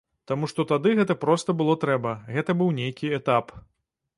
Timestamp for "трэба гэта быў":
1.83-2.73